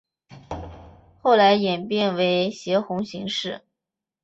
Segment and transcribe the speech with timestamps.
[1.21, 3.61] 后来演变为斜红型式。